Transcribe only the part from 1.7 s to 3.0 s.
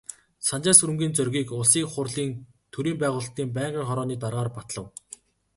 Их Хурлын төрийн